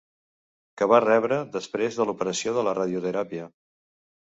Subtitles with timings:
[0.81, 3.49] Que va rebre després de l'operació de la radioteràpia.